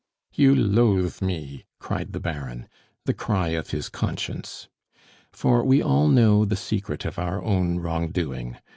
"You 0.33 0.55
loathe 0.55 1.21
me!" 1.21 1.65
cried 1.77 2.11
the 2.11 2.19
Baron 2.19 2.67
the 3.05 3.13
cry 3.13 3.49
of 3.49 3.69
his 3.69 3.87
conscience. 3.87 4.67
For 5.31 5.63
we 5.63 5.79
all 5.83 6.07
know 6.07 6.43
the 6.43 6.55
secret 6.55 7.05
of 7.05 7.19
our 7.19 7.39
own 7.43 7.77
wrong 7.77 8.09
doing. 8.09 8.57